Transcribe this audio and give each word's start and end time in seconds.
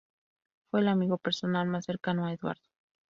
Fue 0.71 0.79
el 0.79 0.87
amigo 0.87 1.19
personal 1.19 1.67
más 1.67 1.85
cercano 1.85 2.25
a 2.25 2.33
Eduardo. 2.33 2.65